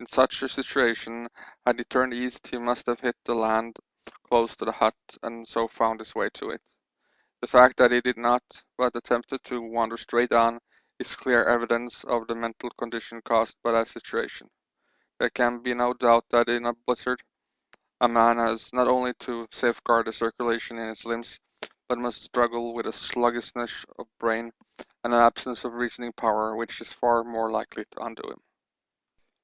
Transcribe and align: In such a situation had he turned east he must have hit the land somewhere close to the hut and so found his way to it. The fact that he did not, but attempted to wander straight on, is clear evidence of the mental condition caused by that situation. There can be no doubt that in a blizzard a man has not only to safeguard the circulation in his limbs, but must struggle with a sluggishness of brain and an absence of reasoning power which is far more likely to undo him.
In 0.00 0.06
such 0.08 0.42
a 0.42 0.48
situation 0.48 1.28
had 1.64 1.78
he 1.78 1.84
turned 1.84 2.12
east 2.12 2.44
he 2.48 2.58
must 2.58 2.86
have 2.86 2.98
hit 2.98 3.14
the 3.22 3.36
land 3.36 3.76
somewhere 4.04 4.20
close 4.28 4.56
to 4.56 4.64
the 4.64 4.72
hut 4.72 4.96
and 5.22 5.46
so 5.46 5.68
found 5.68 6.00
his 6.00 6.12
way 6.12 6.28
to 6.30 6.50
it. 6.50 6.60
The 7.40 7.46
fact 7.46 7.76
that 7.76 7.92
he 7.92 8.00
did 8.00 8.16
not, 8.16 8.42
but 8.76 8.96
attempted 8.96 9.44
to 9.44 9.62
wander 9.62 9.96
straight 9.96 10.32
on, 10.32 10.58
is 10.98 11.14
clear 11.14 11.44
evidence 11.44 12.02
of 12.02 12.26
the 12.26 12.34
mental 12.34 12.68
condition 12.78 13.22
caused 13.24 13.62
by 13.62 13.70
that 13.70 13.86
situation. 13.86 14.50
There 15.20 15.30
can 15.30 15.60
be 15.62 15.72
no 15.72 15.94
doubt 15.94 16.24
that 16.30 16.48
in 16.48 16.66
a 16.66 16.72
blizzard 16.74 17.22
a 18.00 18.08
man 18.08 18.38
has 18.38 18.72
not 18.72 18.88
only 18.88 19.14
to 19.20 19.46
safeguard 19.52 20.08
the 20.08 20.12
circulation 20.12 20.78
in 20.78 20.88
his 20.88 21.04
limbs, 21.04 21.38
but 21.86 21.96
must 21.96 22.22
struggle 22.24 22.74
with 22.74 22.86
a 22.86 22.92
sluggishness 22.92 23.86
of 24.00 24.08
brain 24.18 24.50
and 25.04 25.14
an 25.14 25.20
absence 25.20 25.62
of 25.64 25.74
reasoning 25.74 26.12
power 26.14 26.56
which 26.56 26.80
is 26.80 26.92
far 26.92 27.22
more 27.22 27.52
likely 27.52 27.84
to 27.92 28.02
undo 28.02 28.30
him. 28.32 28.42